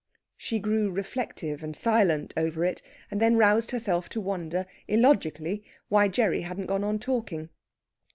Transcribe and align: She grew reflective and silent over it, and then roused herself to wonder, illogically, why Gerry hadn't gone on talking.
She 0.35 0.57
grew 0.57 0.89
reflective 0.89 1.61
and 1.61 1.75
silent 1.75 2.33
over 2.35 2.65
it, 2.65 2.81
and 3.11 3.21
then 3.21 3.35
roused 3.37 3.69
herself 3.69 4.09
to 4.09 4.19
wonder, 4.19 4.65
illogically, 4.87 5.63
why 5.89 6.07
Gerry 6.07 6.41
hadn't 6.41 6.65
gone 6.65 6.83
on 6.83 6.97
talking. 6.97 7.49